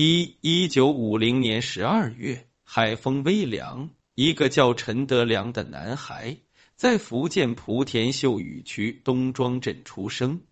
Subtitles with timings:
[0.00, 6.36] 一一九五零年十二月，海风微凉，一个叫陈德良的男孩
[6.76, 10.42] 在福建莆田秀屿区东庄镇出生。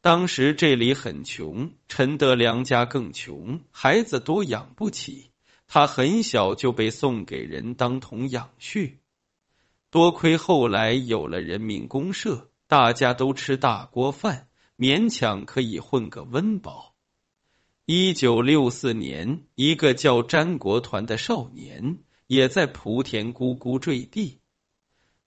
[0.00, 5.30] 当时这里很穷，陈德良家更穷，孩子多养不起，
[5.68, 8.96] 他很小就被送给人当童养畜。
[9.88, 16.96] 多亏后来有了人民公社，大家都吃大锅饭，勉强可以混个温饱。
[17.90, 24.40] 一九六四年，一个叫詹国团的少年也在莆田咕咕坠地。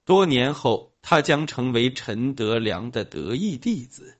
[0.05, 4.19] 多年后，他将成为陈德良的得意弟子。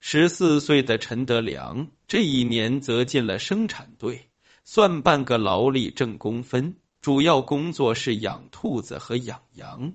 [0.00, 4.30] 十四岁的陈德良这一年则进了生产队，
[4.64, 9.92] 算半个劳力挣工分，主要工作是养兔子和养羊。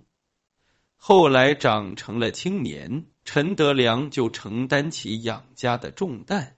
[0.96, 6.57] 后来长成了青年，陈德良就承担起养家的重担。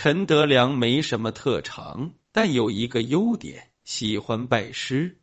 [0.00, 5.18] 陈德良没什么特长，但有一个优点，喜欢拜师。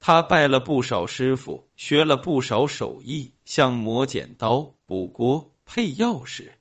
[0.00, 6.52] 他拜了不少师傅，学了不少手艺，像磨剪刀、补锅、配钥匙，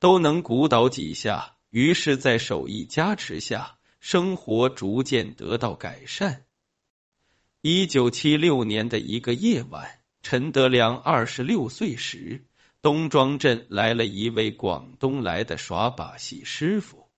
[0.00, 1.54] 都能鼓捣几下。
[1.70, 6.46] 于是，在手艺加持下，生活逐渐得到改善。
[7.60, 12.44] 一九七六年的一个夜晚，陈德良二十六岁时。
[12.84, 17.08] 东庄镇来了一位广东来的耍把戏师傅，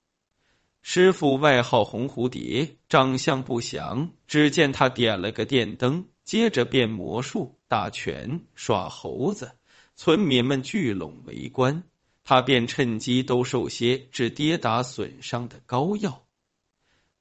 [0.81, 4.12] 师傅外号红蝴蝶，长相不详。
[4.28, 9.56] 只见他点了个电灯，接着变魔术、打拳、耍猴子，
[9.97, 11.83] 村民们聚拢围观。
[12.22, 16.22] 他便趁机兜售些治跌打损伤的膏药。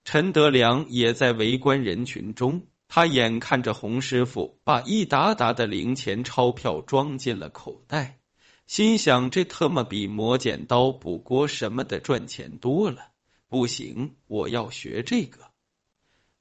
[0.04, 8.20] 陈德良也在围观人群中，他眼看着洪师傅把一沓沓的零钱钞票装进了口袋。
[8.68, 13.12] 心想：这特么比磨剪刀、补锅什么的赚钱多了。
[13.48, 15.40] 不行，我要学这个。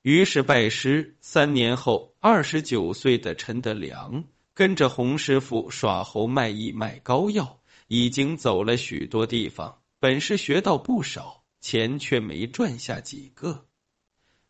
[0.01, 1.17] 于是拜师。
[1.21, 4.25] 三年后，二十九岁的陈德良
[4.55, 13.67] 跟着洪师傅耍猴卖艺卖膏药，已经走了许多地方，本事学到不少，钱却没赚下几个，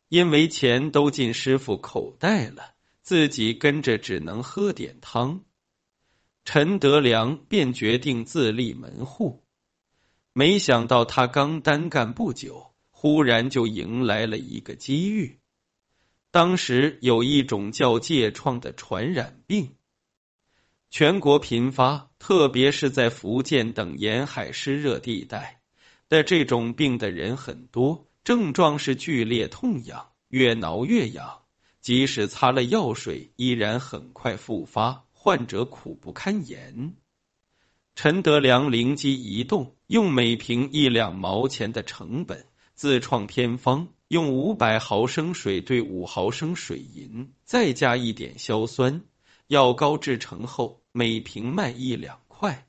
[0.09, 5.45] 因为钱都进师傅口袋了，自己跟着只能喝点汤。
[6.45, 9.43] 陈德良便决定自立门户，
[10.35, 15.39] 没想到他刚单干不久，忽然就迎来了一个机遇。
[16.31, 19.77] 当时有一种叫疥疮的传染病，
[20.91, 25.63] 全国频发，特别是在福建等沿海湿热地带
[26.11, 31.43] 的这种病的人很多，症状是剧烈痛痒，越挠越痒，
[31.81, 35.04] 即使擦了药水，依然很快复发。
[35.25, 36.97] 患者苦不堪言。
[37.95, 49.01] 陈德良灵机一动，用每瓶一两毛钱的成本自创偏方，用五百毫升水兑五毫升水银，再加一点硝酸，
[49.47, 52.67] 药膏制成后，每瓶卖一两块。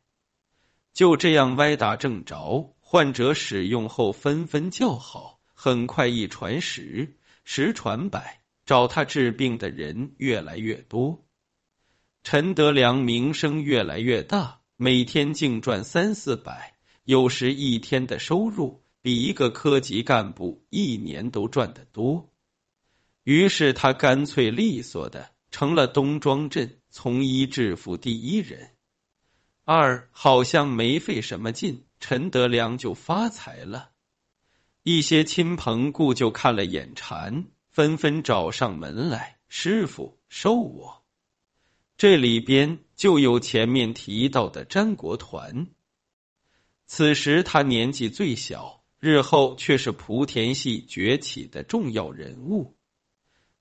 [0.94, 11.25] 就这样歪打正着，患者使用后纷纷叫好，很快一传十，十传百，找他治病的人越来越多。
[12.26, 22.32] 陈德良名声越来越大，每天净赚三四百，有时一天的收入比一个科级干部一年都赚得多。
[23.24, 28.72] 于是他干脆利索的成了东庄镇从医致富第一人。
[29.64, 33.92] 二好像没费什么劲，陈德良就发财了。
[34.82, 41.04] 一些亲朋故旧看了眼馋，纷纷找上门来：“师傅，收我。”
[41.98, 45.68] 这里边就有前面提到的詹国团。
[46.86, 52.76] 此时他年纪最小，日后却是莆田系崛起的重要人物。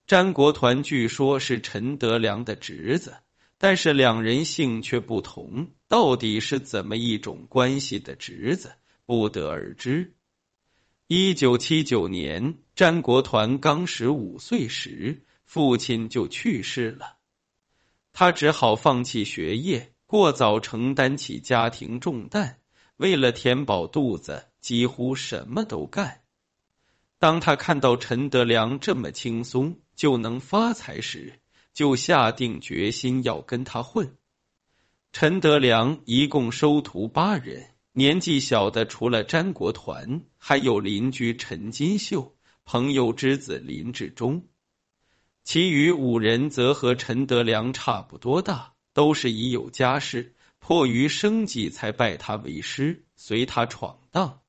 [0.06, 3.15] 詹国团据说是陈德良的侄子，
[3.56, 8.72] 但是两人姓却不同，到底是怎么一种关系的侄子，
[9.06, 10.12] 不得而知。
[11.07, 17.16] 一九七九年，詹国团刚十五岁时，父亲就去世了。
[18.16, 22.61] 他只好放弃学业，过早承担起家庭重担。
[22.97, 26.21] 为了填饱肚子，几乎什么都干。
[27.19, 31.41] 当他看到陈德良这么轻松就能发财时，
[31.72, 34.17] 就下定决心要跟他混。
[35.10, 44.47] 陈德良一共收徒八人，年纪小的除了詹国团，还有邻居陈金秀、朋友之子林志忠。
[45.45, 54.41] 其余五人则和陈德良差不多大，都是已有家室，迫于生计才拜他为师，随他闯荡。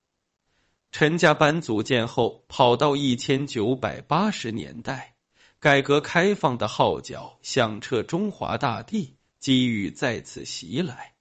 [0.94, 5.16] 陈家班组建后，跑到一千九百八十年代，
[5.60, 11.16] 改革开放的号角响彻中华大地，机遇再次袭来。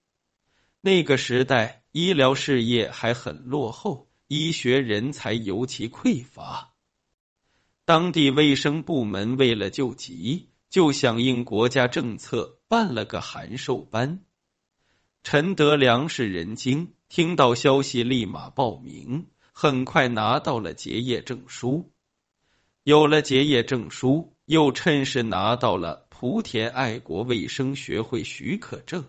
[0.80, 6.73] 那个时代，医疗事业还很落后，医学人才尤其匮乏。
[7.86, 14.24] 当地卫生部门为了救急，就响应国家政策，办了个函授班。
[15.22, 19.26] 陈德良是人精，听到消息立马报名。
[19.52, 21.92] 很快拿到了结业证书，
[22.82, 29.04] 有了结业证书，又趁势拿到了莆田爱国卫生学会许可证。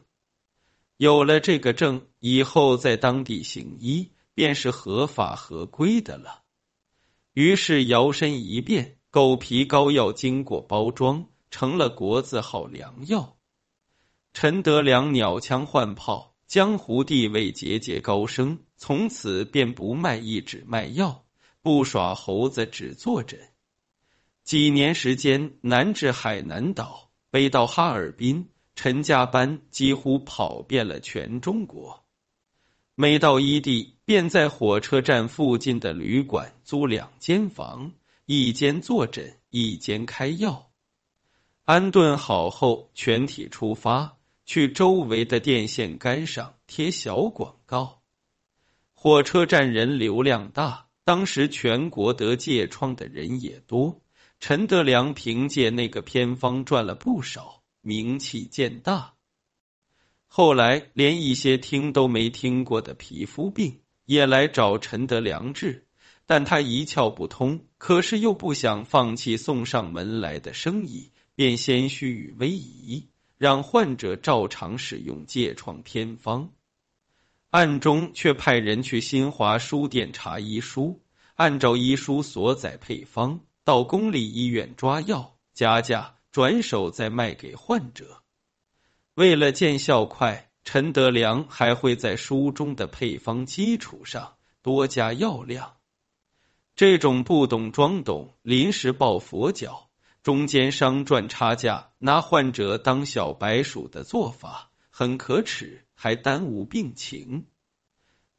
[0.97, 6.44] 有了这个证，以后在当地行医便是合法合规的了。
[7.35, 13.35] 于是摇身一变，狗皮膏药经过包装，成了国字号良药。
[14.31, 16.33] 陈德良鸟枪换炮。
[16.47, 21.25] 江湖地位节节高升，从此便不卖艺只卖药，
[21.63, 23.39] 不耍猴子只坐诊。
[24.43, 32.05] 几年时间，南至海南岛，北到哈尔滨，陈家班几乎跑遍了全中国。
[32.93, 37.91] 每到一地，便在火车站附近的旅馆租两间房，
[38.25, 40.69] 一间坐诊，一间开药。
[41.63, 44.17] 安顿好后，全体出发。
[44.47, 48.03] 去周围的电线杆上贴小广告。
[48.93, 54.01] 火车站人流量大，当时全国得疥疮的人也多。
[54.39, 59.15] 陈德良凭借那个偏方赚了不少，名气渐大。
[60.27, 65.85] 后来，连一些听都没听过的皮肤病也来找陈德良治，
[66.25, 73.09] 但他一窍不通，可是又不想放弃送上门来的生意，便先虚与委蛇。
[73.37, 76.53] 让患者照常使用疥疮偏方，
[77.49, 81.01] 暗中却派人去新华书店查医书，
[81.33, 88.21] 按照医书所载配方到公立医院抓药，加价转手再卖给患者。
[89.15, 95.75] 为了见效快，陈德良还会在书中的配方基础上多加药量。
[96.75, 99.89] 这种不懂装懂、临时抱佛脚。
[100.23, 107.45] 中间商赚差价、拿患者当小白鼠的做法很可耻，还耽误病情。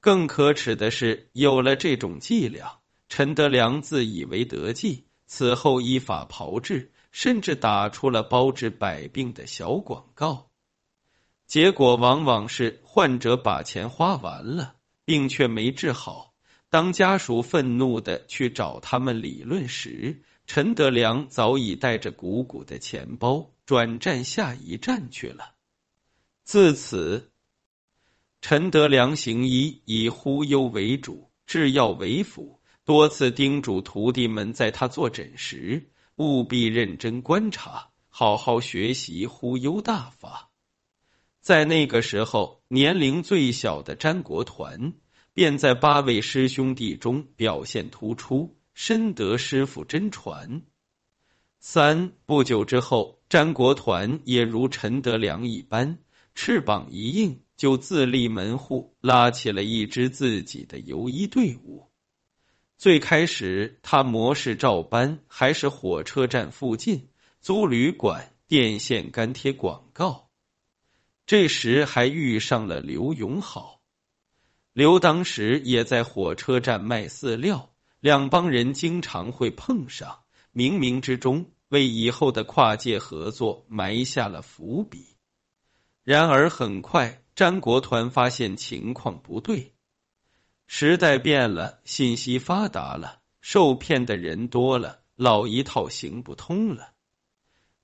[0.01, 10.46] 更可耻的是，有了这种伎俩，陈德良自以为得计，此后依法炮制，甚至打出了包治百病的小广告。
[11.47, 16.35] 结果往往是患者把钱花完了，病却没治好。
[16.69, 25.53] 当家属愤怒的去找他们理论时，陈德良早已带着鼓鼓的钱包转战下一站去了。
[26.43, 27.31] 自此，
[28.41, 40.51] 陈德良行医以忽悠为主，制药为辅，多次叮嘱徒弟们，在他坐诊时务必认真观察，好好学习忽悠大法。
[41.47, 44.95] 在那个时候，年龄最小的詹国团
[45.33, 48.59] 便在八位师兄弟中表现突出。
[48.75, 50.63] 深得师傅真传。
[51.61, 55.99] 三不久之后，詹国团也如陈德良一般，
[56.35, 61.87] 翅膀一硬，就自立门户，拉起了一支自己的游医队伍。
[62.77, 67.09] 最开始，他模式照搬，还是火车站附近
[67.41, 70.26] 租旅馆，电线杆贴广告。
[71.27, 73.81] 这时还遇上了刘永好，
[74.73, 77.73] 刘当时也在火车站卖饲料。
[77.99, 80.21] 两帮人经常会碰上，
[80.55, 85.17] 冥冥之中为以后的跨界合作埋下了伏笔。
[86.05, 89.73] 然而很快，詹国团发现情况不对，
[90.69, 96.93] 时代变了，信息发达了，受骗的人多了，老一套行不通了。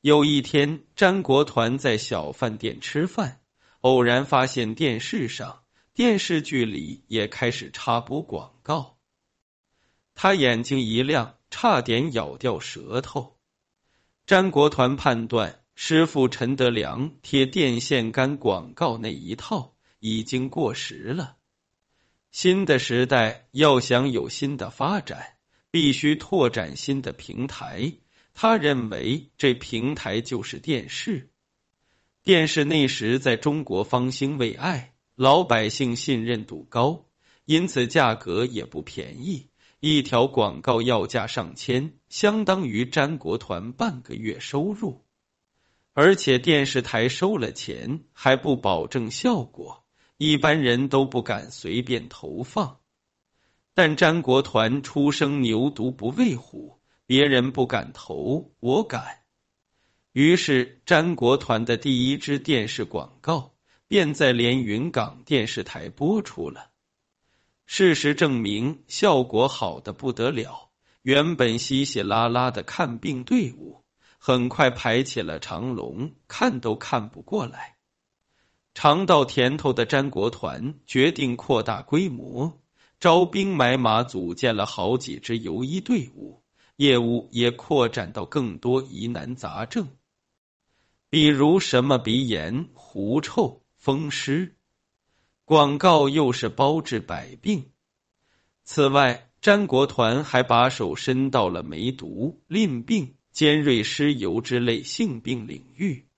[0.03, 3.41] 有一天，詹国团在小饭店吃饭，
[3.83, 5.63] 偶然发现电视上
[5.95, 8.99] 电视剧里也开始插播广告。
[10.17, 13.39] 他眼睛一亮，差点咬掉舌头。
[14.27, 21.37] 詹国团判断，师傅陈德良贴电线杆广告那一套已经过时了。
[22.33, 25.37] 新的时代要想有新的发展，
[25.71, 27.93] 必须拓展新的平台。
[28.35, 31.31] 他认为，这平台就是电视。
[32.23, 37.07] 电视那时在中国方兴未艾，老百姓信任度高，
[37.45, 39.49] 因此价格也不便宜。
[39.81, 45.05] 一条广告要价上千，相当于詹国团半个月收入，
[45.93, 49.85] 而且电视台收了钱还不保证效果，
[50.19, 52.79] 一般人都不敢随便投放。
[53.75, 56.79] 但詹国团出生牛犊不畏虎，
[57.13, 59.19] 别人不敢投，我敢。
[60.13, 63.53] 于是，詹国团的第一支电视广告
[63.87, 66.71] 便在连云港电视台播出了。
[67.67, 70.71] 事实证明，效果好的不得了。
[71.03, 73.85] 原本稀稀拉拉的看病队伍，
[74.17, 77.77] 很快排起了长龙，看都看不过来。
[78.73, 82.59] 尝到甜头的詹国团决定扩大规模，
[82.99, 86.42] 招兵买马，组建了好几支游医队伍，
[86.83, 89.87] 业务也扩展到更多疑难杂症。
[91.09, 94.57] 比如什么鼻炎、狐臭、风湿，
[95.45, 97.71] 广告又是包治百病。
[98.65, 106.09] 此外，詹国团还把手伸到了梅毒、淋病、尖锐湿疣之类性病领域。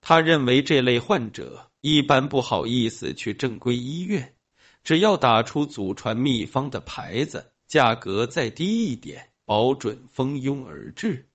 [0.00, 4.34] 他认为这类患者一般不好意思去正规医院，
[4.82, 11.28] 只要打出祖传秘方的牌子，价格再低一点，保准蜂拥而至。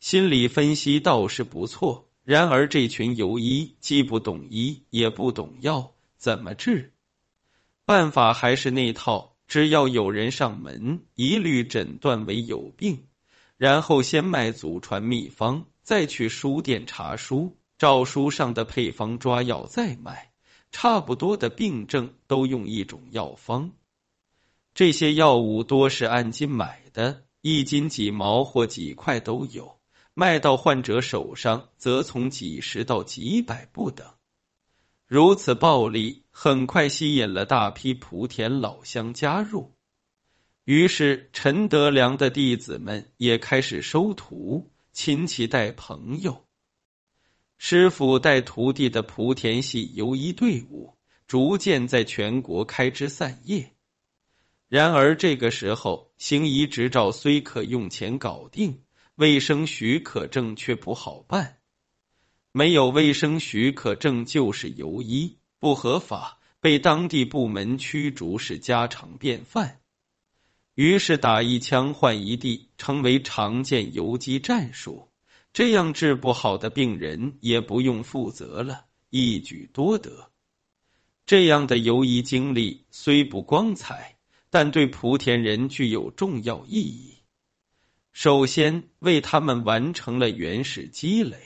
[0.00, 6.92] 心理分析倒是不错，然而这群游医既不懂医，也不懂药，怎么治？
[7.84, 13.06] 办法还是那套，只要有人上门，一律诊断为有病，
[13.56, 20.30] 然后先卖祖传秘方，再去书店查书，照书上的配方抓药再卖。
[20.70, 23.72] 差不多的病症都用一种药方，
[24.72, 29.78] 这些药物多是按斤买的，一斤几毛或几块都有。
[30.14, 34.06] 卖到患者手上，则从几十到几百不等。
[35.06, 39.72] 如此暴利，很快吸引了大批莆田老乡加入。
[40.64, 46.44] 于是，陈德良的弟子们也开始收徒，亲戚带朋友，
[47.56, 50.94] 师傅带徒弟的莆田系游医队伍
[51.26, 53.72] 逐渐在全国开枝散叶。
[54.72, 58.80] 然而，这个时候，行医执照虽可用钱搞定。
[59.16, 61.58] 卫生许可证却不好办，
[62.52, 69.82] 没有卫生许可证就是游医，不合法，被当地部门驱逐是家常便饭。
[70.74, 75.10] 于是打一枪换一地，成为常见游击战术。
[75.52, 80.30] 这样治不好的病人也不用负责了，一举多得。
[81.26, 84.16] 这样的游医经历虽不光彩，
[84.52, 87.14] 但对莆田人具有重要意义。
[88.12, 91.38] 首先为他们完成了原始积累，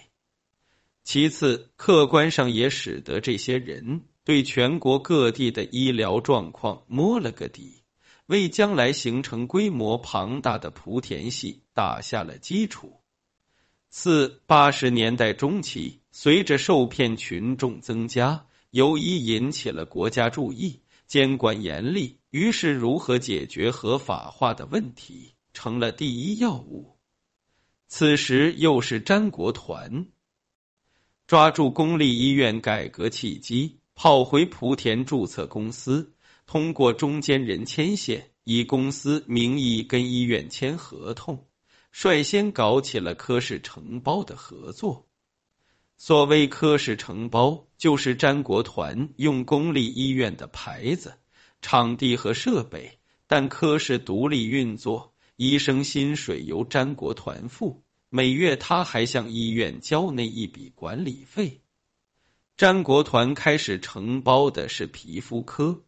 [1.04, 7.84] 其次客观上也使得这些人对全国各地的医疗状况摸了个底，
[8.26, 13.00] 为将来形成规模庞大的莆田系打下了基础。
[13.88, 25.34] 四八十年代中期，随着受骗群众增加，由医引起了国家注意，监管严厉，于是如何解决合法化的问题？
[25.52, 26.98] 成了第一要务。
[27.88, 30.08] 此时又是詹国团
[31.26, 36.12] 抓住公立医院改革契机，跑回莆田注册公司，
[36.44, 41.46] 通过中间人牵线，以公司名义跟医院签合同，
[41.90, 45.08] 率先搞起了科室承包的合作。
[45.96, 51.14] 所谓科室承包，就是詹国团用公立医院的牌子、
[51.60, 55.12] 场地和设备，但科室独立运作。
[55.36, 61.60] 医生薪水由詹国团付，每月他还向医院交那一笔管理费。
[62.56, 65.82] 詹国团开始承包的是皮肤科，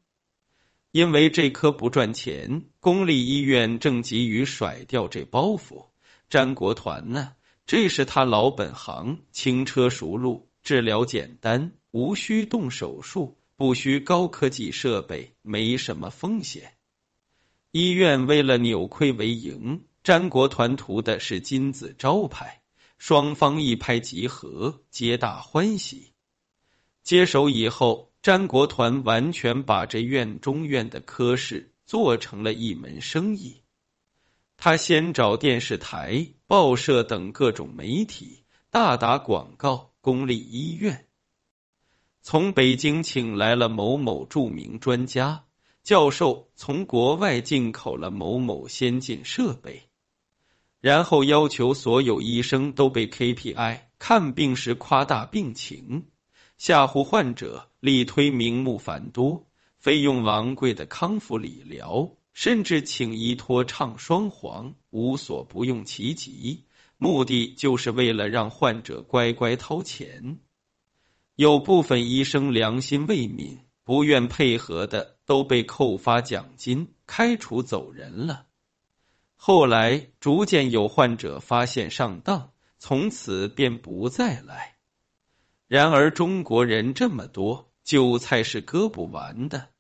[0.91, 5.87] 因为这科不赚钱，公立医院正急于甩掉这包袱。
[6.29, 7.33] 詹国团呢，
[7.67, 16.75] 这是他老本行，轻车熟路，治疗简单，无需动手术，不需高科技设备，没什么风险。
[17.71, 22.63] 医院为了扭亏为盈，詹国团图的是金字招牌，
[22.99, 26.13] 双方一拍即合，皆大欢喜。
[27.03, 33.63] 接手以后，詹国团完全把这院中院的科室做成了一门生意。
[34.57, 41.05] 他先找电视台、报社等各种媒体大打广告，公立医院
[42.23, 45.45] 从北京请来了某某著名专家。
[45.85, 49.83] 教授从国外进口了某某先进设备，
[50.81, 56.07] 然后要求所有医生都被 KPI，看病时夸大病情，
[56.57, 59.47] 吓唬患者，力推名目繁多、
[59.77, 66.65] 费用昂贵的康复理疗，甚至请医托唱双簧，无所不用其极，
[66.99, 70.39] 目的就是为了让患者乖乖掏钱。
[71.37, 73.61] 有部分医生良心未泯。
[73.89, 78.45] 不愿配合的都被扣发奖金、开除走人了。
[79.35, 84.77] 后来逐渐有患者发现上当，从此便不再来。
[85.69, 89.71] 然而中国人这么多，韭菜是割不完的。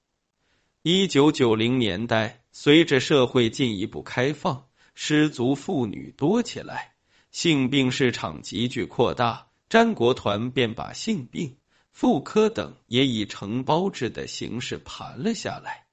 [0.80, 6.94] 一九九零年代，随着社会进一步开放，失足妇女多起来，
[7.30, 11.56] 性病市场急剧扩大，詹国团便把性病。
[11.90, 15.86] 妇科等也以承包制的形式盘了下来，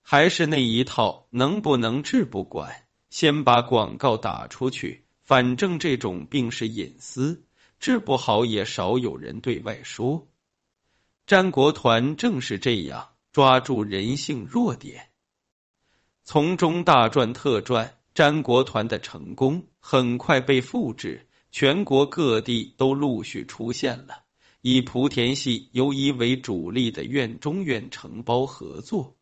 [0.00, 7.44] 还是那一套，能不能治不管，先把广告打出去，反正这种病是隐私，
[7.78, 10.26] 治不好也少有人对外说。
[11.24, 15.10] 詹国团正是这样抓住人性弱点，
[16.24, 17.96] 从中大赚特赚。
[18.14, 24.22] 詹国团的成功很快被复制，全国各地都陆续出现了。
[24.60, 29.16] 以莆田系由医为主力的院中院承包合作。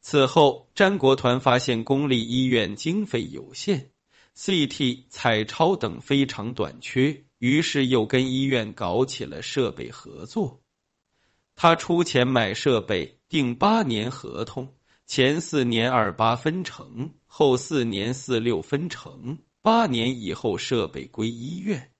[0.00, 3.92] 此后，詹国团发现公立医院经费有限
[4.36, 10.60] ，CT、彩超等非常短缺，于是又跟医院搞起了设备合作。
[11.54, 14.74] 他出钱买设备，订八年合同，
[15.14, 21.90] 前四年二八分成，后四年四六分成，八年以后设备归医院。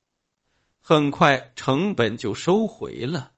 [0.80, 3.32] 很快，成本就收回了。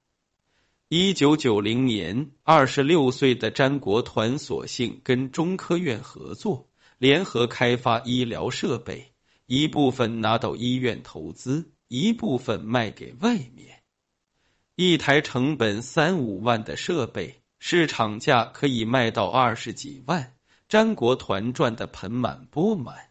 [0.88, 9.12] 一九九零年，二十六岁的詹国团索性跟中科院合作，联合开发医疗设备，
[9.46, 13.82] 一部分拿到医院投资，一部分卖给外面。
[14.76, 20.34] 一台成本三五万的设备，市场价可以卖到二十几万，
[20.68, 23.08] 詹国团赚得盆满钵满。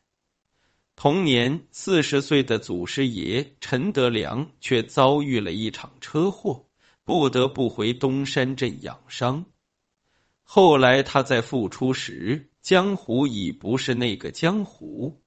[0.96, 6.68] 同年，四十岁的祖师爷陈德良却遭遇了一场车祸，
[7.04, 9.46] 不得不回东山镇养伤。
[10.44, 15.24] 后来他在复出时，江湖已不是那个江湖。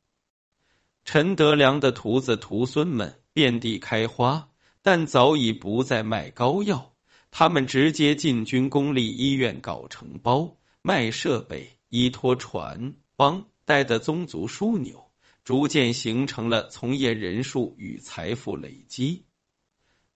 [1.04, 4.50] 陈德良的徒子徒孙们遍地开花，
[4.82, 6.92] 但早已不再卖膏药，
[7.38, 15.10] 他们直接进军公立医院搞承包、卖设备，依托船帮带的宗族枢纽。
[15.44, 19.26] 逐渐形成了从业人数与财富累积，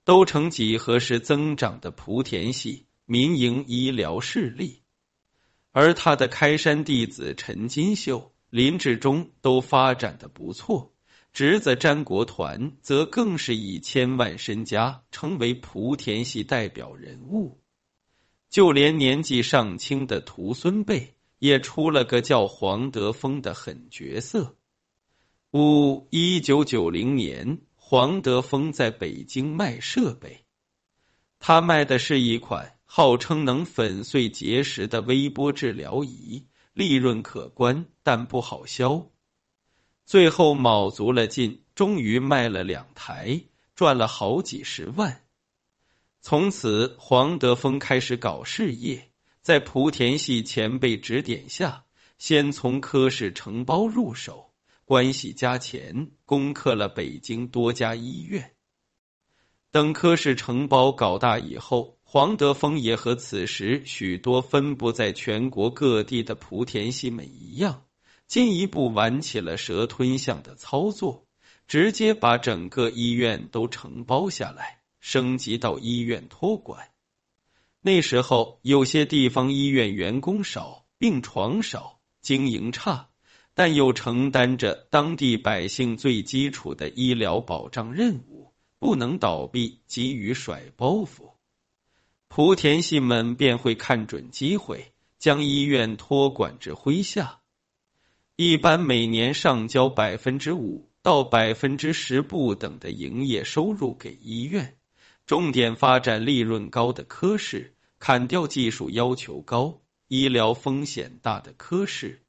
[0.03, 4.81] 都成几何式增长的莆田系民营医疗势力，
[5.73, 10.95] 而他的开山弟子陈金秀、林志忠都发展的不错，
[11.33, 17.61] 侄子詹国团则更是以千万身家成为莆田系代表人物，
[18.49, 24.57] 就连年纪尚轻的徒孙辈也出了个叫黄德峰的狠角色。
[25.53, 30.45] 五一九九零年，黄德峰在北京卖设备，
[31.39, 39.11] 他卖的是一款号称能粉碎结石的微波治疗仪，利润可观，但不好销。
[40.11, 43.43] 最后卯足了劲，终于卖了两台，
[43.77, 45.23] 赚了好几十万。
[46.21, 51.85] 从此，黄德峰开始搞事业，在莆田系前辈指点下，
[52.19, 54.51] 先从科室承包入手。
[54.85, 58.57] 关系加钱，攻克了北京多家医院。
[59.71, 67.85] 等科室承包搞大以后，黄德峰也和此时许多分布在全国各地的莆田系们一样，
[68.31, 71.27] 进一步玩起了蛇吞象的操作，
[71.67, 76.91] 直接把整个医院都承包下来，升级到医院托管。
[77.81, 83.09] 那时候，有些地方医院员工少，病床少，经营差。
[83.53, 91.33] 但又承担着当地百姓最基础的医疗保障任务，不能倒闭，急于甩包袱，
[92.29, 97.40] 莆田系们便会看准机会，将医院托管至麾下，
[98.43, 104.79] 一般每年上交百分之五到百分之十不等的营业收入给医院，
[105.27, 112.23] 重点发展利润高的科室，砍掉技术要求高、医疗风险大的科室。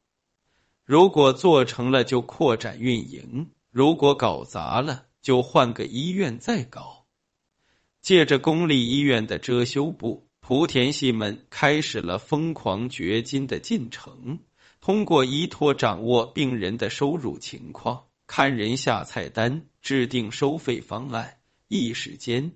[0.83, 7.05] 如果做成了，就扩展运营；如果搞砸了，就换个医院再搞。
[8.01, 14.39] 借着公立医院的遮羞布，莆田系们开始了疯狂掘金的进程。
[14.81, 22.53] 通过依托掌握病人的收入情况，看人下菜单，制定收费方案，一时间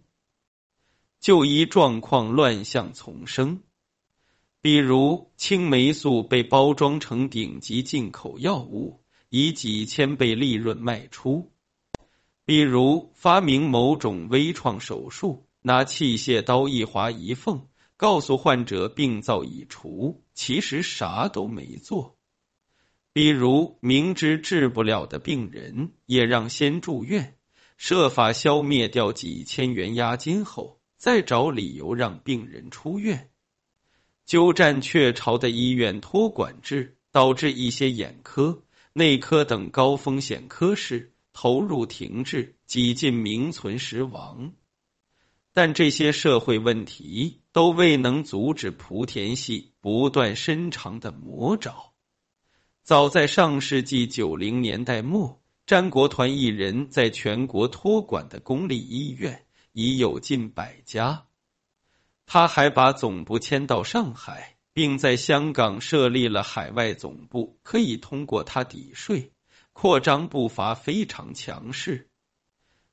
[1.19, 3.61] 就医状况乱象丛生。
[4.59, 11.51] 比如青霉素被包装成顶级进口药物，以几千倍利润卖出；
[12.43, 22.14] 比如发明某种微创手术，拿器械刀一划一缝，告诉患者病灶已除，其实啥都没做。
[23.15, 27.37] 比如明知治不了的病人，也让先住院，
[27.77, 33.29] 设法消灭掉几千元押金后，再找理由让病人出院。
[34.25, 44.51] 鸠占鹊巢的医院托管制，导致一些眼科、内科等高风险科室投入停滞，几近名存实亡。
[45.53, 51.93] 但这些社会问题都未能阻止莆田系不断伸长的魔爪。
[52.85, 61.25] 早在上世纪九零年代末，詹国团一人在全国托管的公立医院已有近百家。
[62.27, 69.31] 他还把总部迁到上海，并在香港设立了海外总部，可以通过他抵税，
[69.73, 72.11] 扩张步伐非常强势。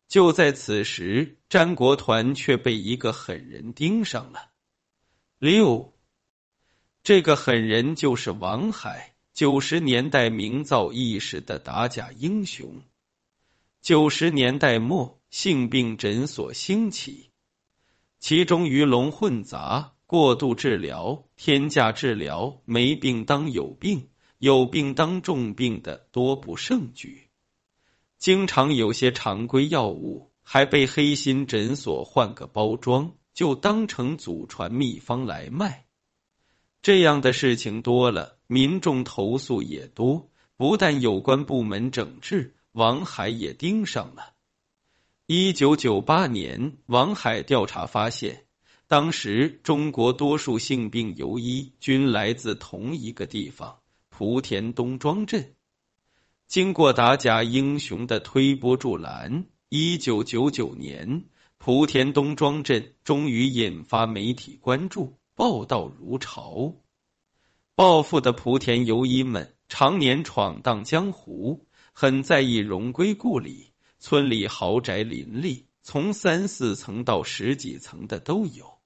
[0.08, 4.52] 就在此时，詹国团却被一个狠人盯上了。
[5.38, 5.92] 六，
[7.02, 12.82] 这个狠人就是王海，九十年代名噪一时的打假英雄。
[13.80, 17.30] 九十年代末，性病诊所兴起。
[18.18, 27.30] 其中鱼龙混杂、过度治疗、天价治疗、没病当有病、有病当重病的多不胜举。
[28.18, 35.86] 经常有些常规药物还被黑心诊所换个包装，就当成祖传秘方来卖。
[36.82, 40.28] 这样的事情多了，民众投诉也多。
[40.58, 44.34] 不但有关部门整治，王海也盯上了。
[45.26, 48.44] 一九九八年，王海调查发现，
[48.86, 53.78] 当时中国多数性病游医均来自同一个地方——
[54.14, 55.54] 莆田东庄镇。
[56.46, 61.24] 经过打假英雄的推波助澜，一九九九年，
[61.58, 66.74] 莆田东庄镇终于引发媒体关注，报道如潮。
[67.74, 73.72] 暴富的莆田游医们常年闯荡江湖，很在意荣归故里。
[73.98, 78.78] 村里豪宅林立，从三四层到十几层的都有。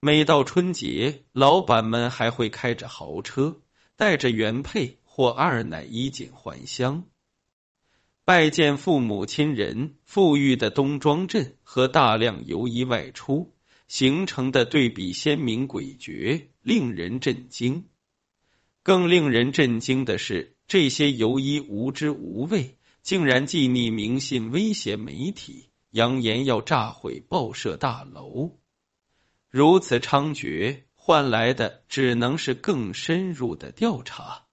[0.00, 3.60] 每到春节，老板们还会开着豪车，
[3.94, 7.04] 带着原配或二奶衣锦还乡，
[8.24, 9.94] 拜见父母亲人。
[10.04, 13.54] 富裕的东庄镇和大量游医外出
[13.86, 17.84] 形成的对比鲜明诡谲，令人震惊。
[18.82, 22.78] 更令人震惊的是，这些游医无知无畏。
[23.02, 28.58] 竟然寄匿名信威胁媒体，扬言要炸毁报社大楼。
[29.50, 34.44] 如此猖獗，换来的只能是更深入的调查。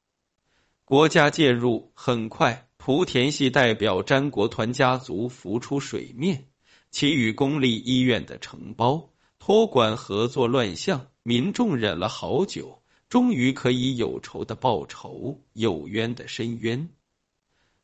[0.83, 6.47] 国家介入很快，莆田系代表詹国团家族浮出水面，
[6.89, 12.78] 其与公立医院的承包、托管合作乱象，民众忍了好久，
[13.10, 16.89] 终于可以有仇的报仇，有冤的伸冤。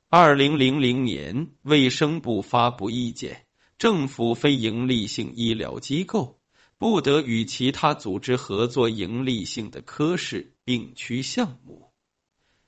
[0.08, 3.46] 二零零零年，卫生部发布意见，
[3.80, 6.40] 政府非营利性医疗机构
[6.78, 11.92] 不得与其他组织合作营利性的科室病区项目。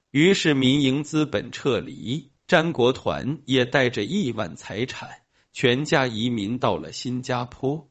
[0.09, 5.21] 于是，民营资本撤离，詹国团也带着亿万财产，
[5.53, 7.87] 全家移民到了新加坡。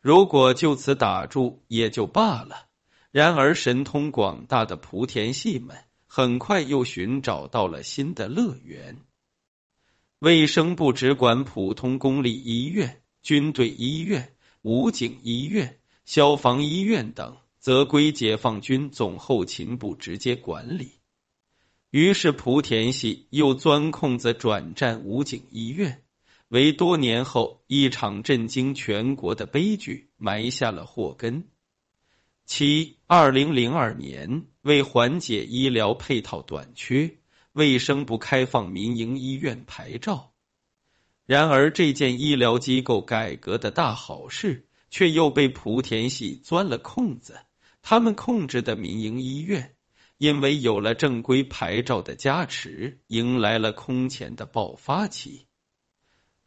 [0.00, 2.67] 如果就此打住也就罢了，
[3.10, 5.76] 然而神通广大的莆田系们。
[6.10, 8.96] 很快又寻找到了新的乐园。
[10.20, 20.92] 卫生部只管普通公立医院、军队医院、武警医院、消防医院等，则归解放军总后勤部直接管理。
[21.90, 26.02] 于是莆田系又钻空子转战武警医院，
[26.48, 31.46] 为多年后一场震惊全国的悲剧埋下了祸根。
[32.48, 37.18] 七二零零二年，为缓解医疗配套短缺，
[37.52, 40.32] 卫生部开放民营医院牌照。
[41.26, 47.38] 然而，这件医疗机构改革的大好事，却又被莆田系钻了空子。
[47.82, 49.74] 他们控制的民营医院，
[50.16, 55.44] 因为有了正规牌照的加持，迎来了空前的爆发期。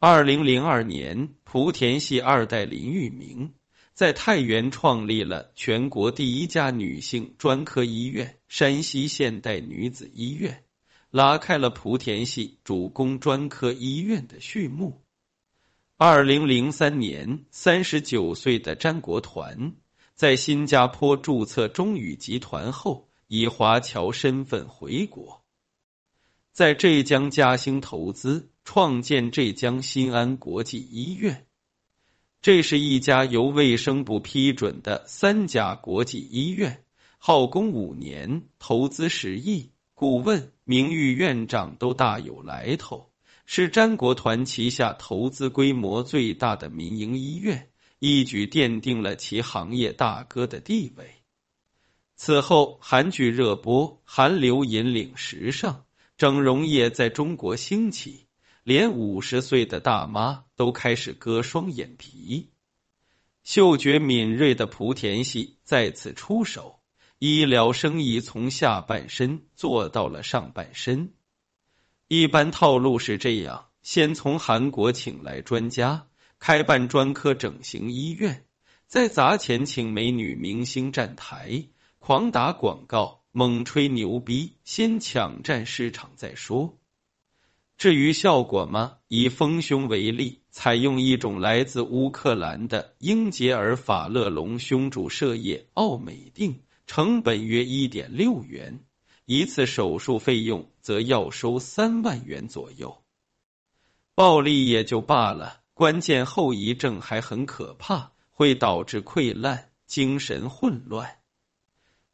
[0.00, 3.54] 二零零二年，莆田系二代林玉明。
[3.94, 10.64] 在太原创立了全国第一家女性专科医院——山西现代女子医院，
[11.10, 15.02] 拉开了莆田系主攻专科医院的序幕。
[15.98, 19.74] 二零零三年，三十九岁的詹国团
[20.14, 25.44] 在新加坡注册中宇集团后，以华侨身份回国，
[26.50, 31.46] 在浙江嘉兴投资创建浙江新安国际医院。
[32.42, 36.82] 这是一家由卫生部批准的三甲国际医院，
[37.18, 43.12] 耗工五年，投资十亿，顾问、名誉院长都大有来头，
[43.46, 47.68] 是詹国团旗下投资规模最大的民营医院，
[48.00, 51.04] 一举奠定了其行业大哥的地位。
[52.16, 55.84] 此后，韩剧热播，韩流引领时尚，
[56.16, 58.26] 整容业在中国兴起。
[58.64, 62.50] 连五十岁的大妈都开始割双眼皮，
[63.42, 66.78] 嗅觉敏锐的莆田系再次出手，
[67.18, 71.12] 医疗生意从下半身做到了上半身。
[72.06, 76.06] 一般套路是这样：先从韩国请来专家，
[76.38, 78.44] 开办专科整形医院，
[78.86, 81.64] 再砸钱请美女明星站台，
[81.98, 86.78] 狂打广告，猛吹牛逼，先抢占市场再说。
[87.82, 88.98] 至于效果吗？
[89.08, 98.84] 以丰胸为例，采用一种来自乌克兰的英杰尔法勒隆胸注射液奥美定，成本约一点六元，
[99.24, 103.02] 一次手术费用则要收三万元左右。
[104.14, 111.16] 暴利也就罢了，关键后遗症还很可怕，会导致溃烂、精神混乱。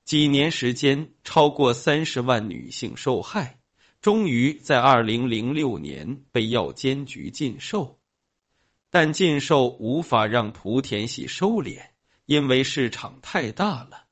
[0.06, 3.57] 几年时间，超过三十万女性受害。
[4.00, 7.98] 终于在二零零六年被药监局禁售，
[8.90, 11.80] 但禁售无法让莆田系收敛，
[12.24, 14.04] 因为市场太大了。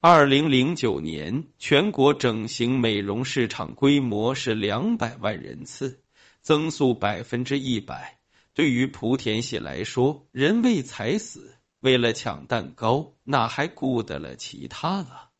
[0.00, 6.02] 二零零九年全国整形美容市场规模是两百万人次，
[6.40, 8.18] 增速百分之一百。
[8.54, 15.30] 对于莆田系来说，人为财死，为了抢蛋糕，哪还顾得了其他啊？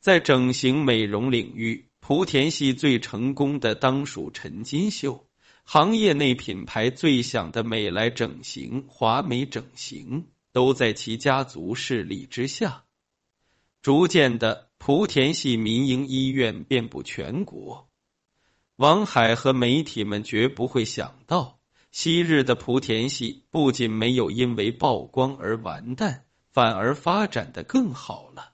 [0.00, 1.90] 在整形美容领域。
[2.04, 5.28] 莆田系最成功的当属陈金秀，
[5.62, 12.82] 行业内品牌最响的美莱整形、华美整形都在其家族势力之下。
[13.82, 17.88] 逐渐的，莆田系民营医院遍布全国。
[18.74, 21.60] 王海和媒体们绝不会想到，
[21.92, 28.51] 昔日的莆田系不仅没有因为曝光而完蛋，反而发展的更好了。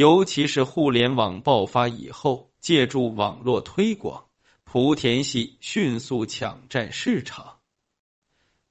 [0.00, 4.28] 尤其是互联网爆发以后，借助网络推广，
[4.64, 7.58] 莆田系迅速抢占市场。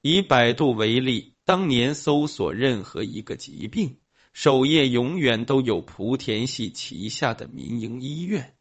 [0.00, 3.98] 以百度为例，当年搜索任何一个疾病，
[4.32, 8.56] 首页永远都有莆田系旗下的民营医院。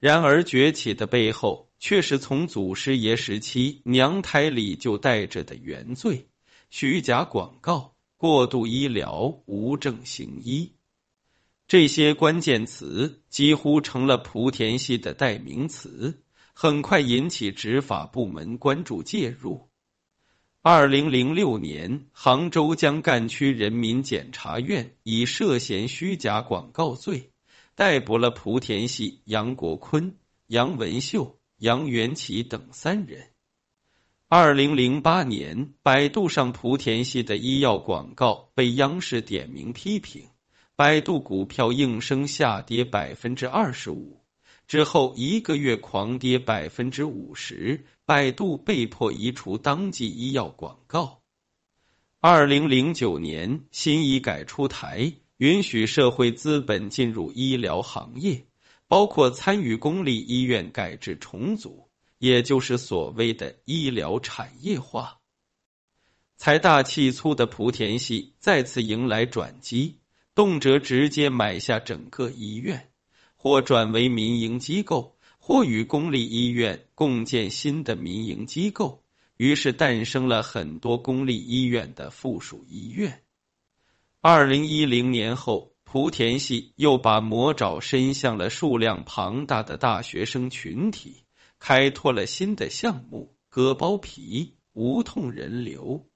[0.00, 6.28] 然而崛起的背后，却是从祖师爷时期娘胎里就带着的原罪：
[6.68, 10.74] 虚假广告、过度医疗、无证行医。
[11.70, 16.20] 这些关键词几乎成了莆田系的代名词，
[16.52, 19.68] 很快引起执法部门关注介入。
[20.62, 27.30] 二零零六年，杭州江干区人民检察院以涉嫌虚假广告罪
[27.76, 30.16] 逮捕了莆田系杨国坤、
[30.48, 33.28] 杨文秀、杨元奇等三人。
[34.26, 40.29] 二零零八年，百度上莆田系的医药广告被央视点名批评。
[40.80, 44.24] 百度股票应声下跌百分之二十五，
[44.66, 51.20] 之后一个月狂跌百分之五十，百度被迫移除当季医药广告。
[52.20, 58.46] 二零零九年，新医改出台，允许社会资本进入医疗行业，
[58.88, 65.18] 包括参与公立医院改制重组，也就是所谓的医疗产业化。
[66.38, 69.99] 财大气粗的莆田系再次迎来转机。
[70.40, 72.88] 动辄直接买下整个医院，
[73.36, 79.02] 或转为民营机构，或与公立医院共建新的民营机构，
[79.36, 83.20] 于是诞生了很多公立医院的附属医院。
[84.22, 91.16] 二零一零年后，莆田系又把魔爪伸向了数量庞大的大学生群体，
[91.58, 96.06] 开拓了新的项目——割包皮无痛人流。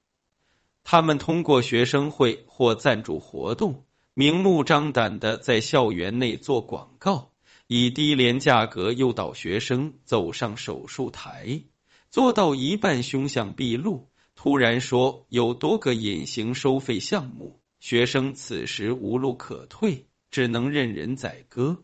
[0.82, 3.84] 他们通过学生会或赞助活动。
[4.16, 7.32] 明目张胆的在校园内做广告，
[7.66, 11.62] 以低廉价格诱导学生走上手术台，
[12.10, 21.82] 做到一半凶相毕露，突然说有多个隐形收费项目，学生此时无路可退，只能任人宰割。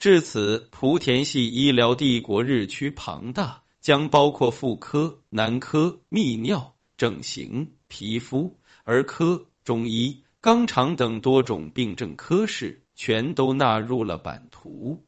[0.00, 10.24] 至此，莆田系医疗帝国日趋庞大，将包括妇科、男科、泌尿、整形、皮肤、儿科、中医。
[10.42, 15.04] 肛肠等多种病症科室全都纳入了版图。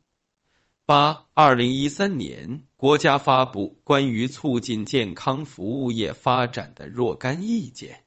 [0.84, 8.04] 八，二零一三年，国家发布关于促进健康服务业发展的若干意见。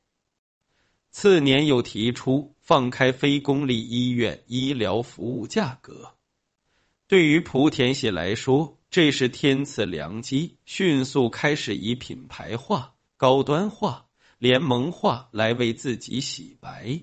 [1.10, 6.12] 次年又提出放开非公立医院医疗服务价格。
[7.08, 14.06] 对于莆田系来说，这是天赐良机，迅速开始以品牌化、高端化、
[14.38, 17.02] 联盟化来为自己洗白。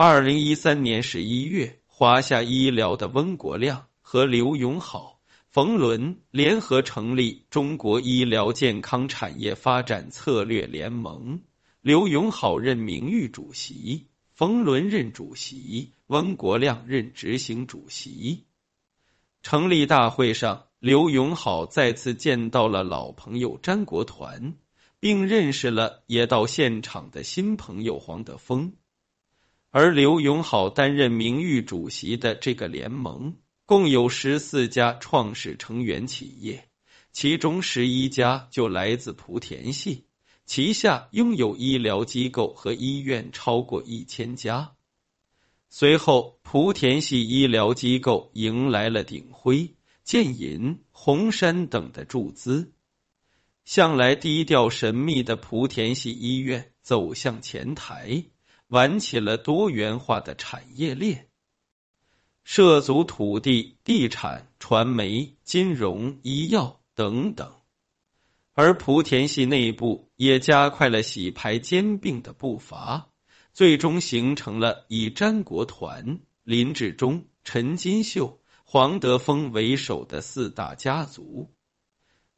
[0.00, 3.88] 二零一三年十一月，华夏医疗的温国亮。
[4.00, 5.18] 和刘永好、
[5.50, 11.40] 冯仑联合成立中国医疗健康产业发展策略联盟，
[11.80, 18.44] 刘永好任名誉主席，冯仑任主席，温国亮任执行主席。
[19.42, 24.54] 成立大会上，刘永好再次见到了老朋友詹国团，
[25.00, 28.74] 并认识了也到现场的新朋友黄德峰。
[29.70, 33.36] 而刘永好担任名誉主席的这个联盟。
[33.66, 36.70] 共有十四家创始成员企业，
[37.12, 40.06] 其中十一家就来自莆田系，
[40.46, 44.72] 旗下拥有医疗机构和医院超过一千家。
[45.68, 52.72] 随后，莆田系医疗机构迎来了鼎晖、建银、红山等的注资，
[53.66, 58.24] 向来低调神秘的莆田系医院走向前台，
[58.68, 61.28] 玩起了多元化的产业链。
[62.44, 67.52] 涉足土地、地产、传媒、金融、医药等等，
[68.54, 73.10] 而莆田系内部也加快了洗牌兼并的步伐，
[73.52, 81.52] 最终形成了以詹国团、林志忠、陈金秀、黄德峰为首的四大家族。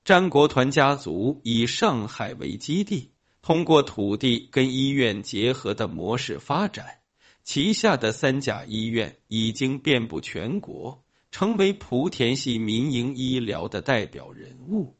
[0.02, 3.12] 詹国团家族以上海为基地，
[3.42, 6.98] 通过土地跟医院结合的模式发展。
[7.42, 14.96] 旗下的三甲医院已经遍布全国，成为莆田系民营医疗的代表人物。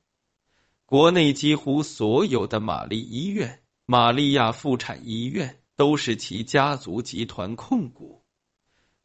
[0.87, 8.25] 国内几乎所有的玛丽医院、玛利亚妇产医院都是其家族集团控股。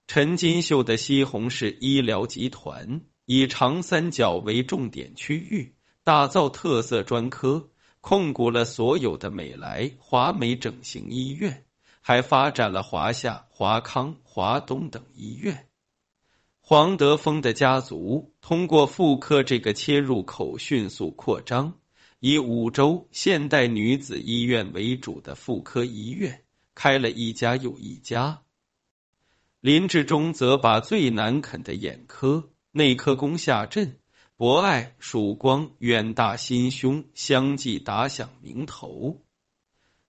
[0.08, 7.70] 陈金秀的西红柿医疗集团以长三角为重点区域，打造特色专科，
[8.08, 11.66] 控股了所有的美莱、华美整形医院。
[12.02, 15.68] 还发展了华夏、华康、华东等医院。
[16.62, 21.80] 黄德峰的家族通过妇科这个切入口迅速扩张，
[22.20, 26.44] 以五洲现代女子医院为主的妇科医院
[26.76, 28.44] 开了一家又一家。
[29.62, 33.98] 林志忠则把最难啃的眼科、内科攻下阵，
[34.38, 39.24] 博爱、曙光、远大、心胸相继打响名头。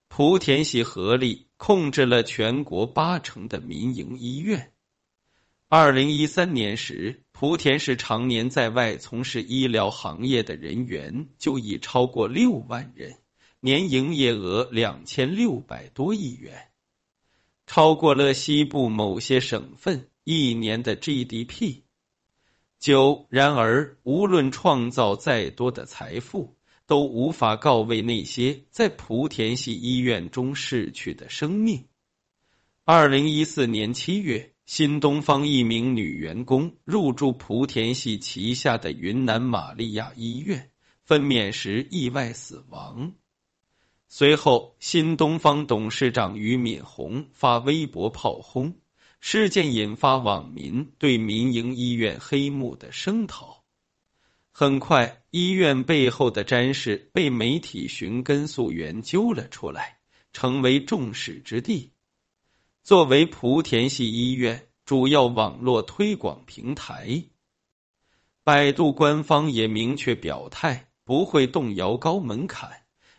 [0.09, 4.73] 莆田系合力控制了全国八成的民营医院。
[5.69, 13.19] 二零一三年时，莆田市常年在外从事医疗行业的人员就已超过六万人，
[13.61, 16.73] 年营业额两千六百多亿元，
[17.65, 21.86] 超过了西部某些省份一年的 GDP。
[22.79, 26.57] 九，然而，无论创造再多的财富。
[26.89, 31.89] 都无法告慰那些在莆田系医院中逝去的生命。
[32.85, 40.71] 二零一四年七月，新东方一名女员工入住莆田系旗下的云南玛利亚医院，
[41.03, 43.15] 分娩时意外死亡。
[44.07, 48.77] 随后，新东方董事长俞敏洪发微博炮轰
[49.29, 53.65] 事件，引发网民对民营医院黑幕的声讨。
[54.53, 59.99] 很快，医院背后的詹氏被媒体寻根溯源揪了出来，
[60.33, 61.91] 成为众矢之的。
[62.85, 67.25] 作为莆田系医院主要网络推广平台，
[68.45, 72.71] 百度官方也明确表态，不会动摇高门槛、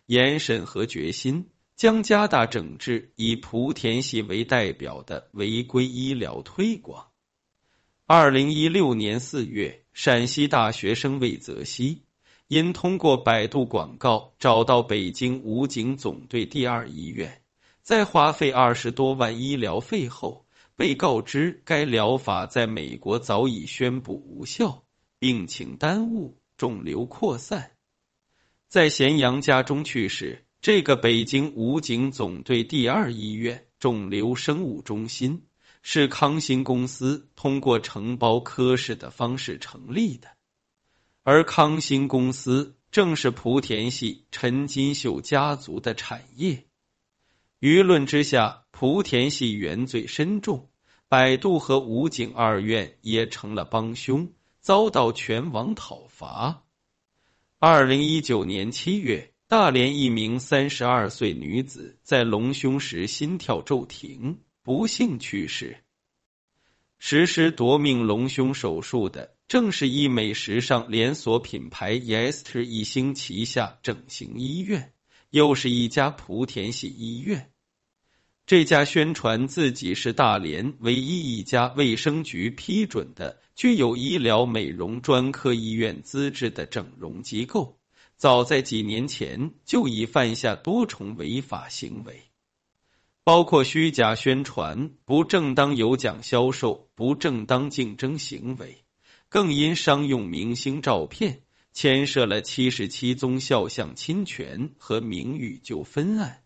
[0.06, 7.08] 严审核决心，将加大整治以莆田系为代表的违规医疗推广。
[8.06, 9.84] 二零一六年四月。
[9.94, 12.04] 陕西大学生魏泽西
[12.48, 17.42] 因通过百度广告找到北京武警总队第二医院，
[17.82, 24.84] 在花费二十多万医疗费后，被告知该疗法在美国早已宣布无效，
[25.18, 27.72] 病情耽误，肿瘤扩散，
[28.68, 30.46] 在咸阳家中去世。
[30.68, 35.46] 这个北京武警总队第二医院肿瘤生物中心。
[35.82, 40.28] 是康欣公司通过承包科室的方式成立的，
[41.24, 46.66] 而康欣公司正是莆田系陈金秀家族的产业。
[47.62, 50.70] 舆论之下，莆田系原罪深重，
[51.08, 56.66] 百度和武警二院也成了帮凶，遭到全网讨伐。
[57.58, 65.78] 二零一九年七月，大连一名三十二岁女子在隆胸时心跳骤停，不幸去世。
[67.00, 74.92] 实施夺命隆胸手术的，正是医美时尚连锁品牌 Yester 一星旗下整形医院，
[75.30, 77.50] 又是一家莆田系医院。
[78.46, 87.77] 这家宣传自己是大连唯一一家卫生局批准的、具有医疗美容专科医院资质的整容机构，
[88.18, 92.24] 早在几年前就已犯下多重违法行为。
[93.24, 98.86] 包括虚假宣传、不正当有奖销售、不正当竞争行为，
[99.30, 101.42] 更因商用明星照片，
[101.74, 106.44] 牵涉了七十七宗肖像侵权和名誉纠纷案。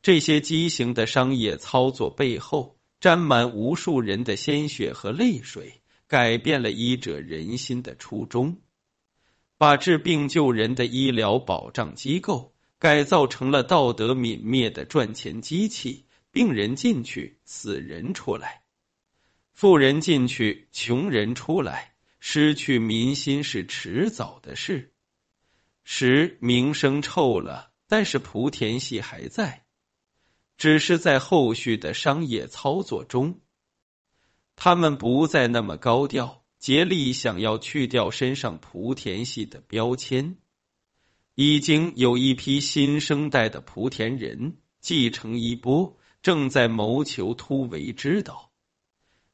[0.00, 8.58] 这些畸形的商业操作背后，沾满无数人的鲜血和泪水，改变了医者仁心的初衷，
[9.60, 12.54] 把治病救人的医疗保障机构。
[12.78, 18.62] 改造成了道德泯灭的赚钱机器，病人进去，死人出来；
[19.52, 21.92] 富人进去，穷人出来。
[22.20, 24.94] 失去民心是迟早的事。
[25.84, 29.66] 十名声臭了，但是莆田系还在，
[30.56, 33.40] 只是在后续的商业操作中，
[34.56, 40.36] 他们不再那么高调，竭力想要去掉身上莆田系的标签。
[41.34, 48.52] 已经有一批新生代的莆田人继承衣钵，正在谋求突围之道。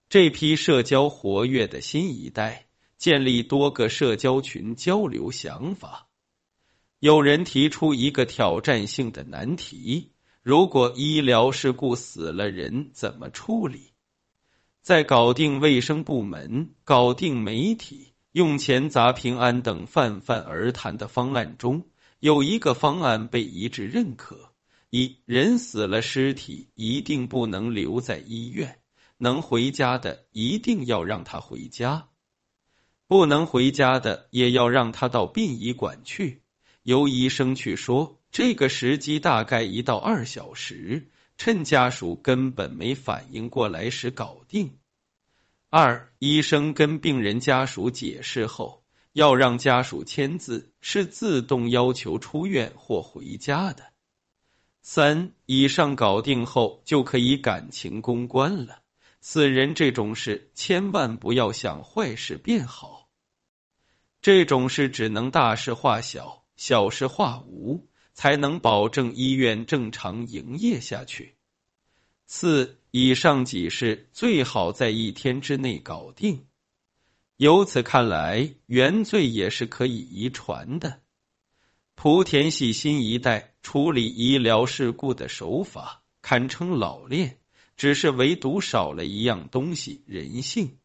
[0.09, 6.09] 这批社交活跃的新一代，建立多个社交群交流想法。
[7.01, 10.13] 有人提出一个挑战性的难题：
[10.43, 13.96] 如果医疗事故死了人，怎么处理？
[14.87, 21.89] 在搞定卫生部门、搞定媒体、用钱砸平安等泛泛而谈的方案中。
[22.21, 24.53] 有一个方案被一致认可：
[24.91, 28.79] 一人死了，尸体一定不能留在医院，
[29.19, 32.07] 能回家的一定要让他回家，
[33.09, 36.43] 不能回家的也要让他到殡仪馆去，
[36.85, 38.21] 由医生去说。
[38.31, 44.79] 这个时机大概一到二小时，趁家属根本没反应过来时搞定。
[45.71, 48.83] 二医生跟病人家属解释后。
[49.13, 53.83] 要让家属签字，是自动要求出院或回家的。
[54.83, 58.83] 三以上搞定后，就可以感情公关了。
[59.23, 63.09] 死人这种事，千万不要想坏事变好。
[64.21, 71.35] 这种事只能大事化小，小事化无，才能保证医院正常营业下去。
[72.27, 76.47] 四以上几事，最好在一天之内搞定。
[77.37, 81.03] 由此看来，原罪也是可以遗传的。
[81.95, 87.39] 莆田系新一代处理医疗事故的手法堪称老练，
[87.77, 90.79] 只是唯独少了一样东西——人性。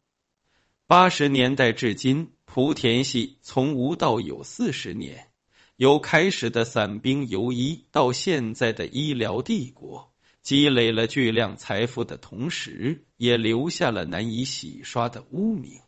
[0.86, 5.28] 八十年代至今，莆田系从无到有四十年，
[5.76, 10.12] 由开始的散兵游医到现在的医疗帝国，
[10.42, 15.80] 积累了巨量财富的同时，也留下了难以洗刷的污名。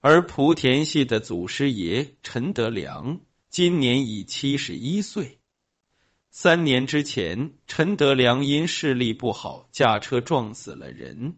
[0.00, 5.38] 而莆田系的祖师爷陈德良今年已七十一岁。
[6.30, 11.36] 三年之前，陈德良因视力不好驾车撞死了人，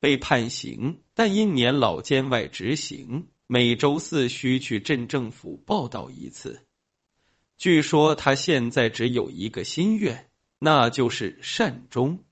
[0.00, 6.65] 被判刑，但因年老监外执行，每周四需去镇政府报道一次。
[7.56, 12.25] 据说他现在只有一个心愿，那就是善终。